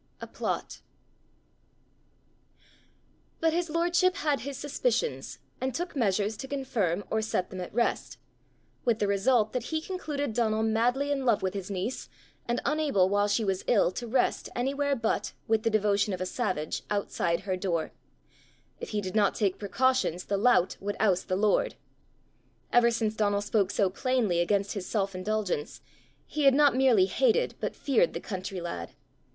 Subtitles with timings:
[0.19, 0.79] But
[3.53, 8.17] his lordship had his suspicions, and took measures to confirm or set them at rest
[8.83, 12.09] with the result that he concluded Donal madly in love with his niece,
[12.47, 16.25] and unable, while she was ill, to rest anywhere but, with the devotion of a
[16.25, 17.91] savage, outside her door:
[18.79, 21.75] if he did not take precautions, the lout would oust the lord!
[22.73, 25.79] Ever since Donal spoke so plainly against his self indulgence,
[26.25, 28.95] he had not merely hated but feared the country lad.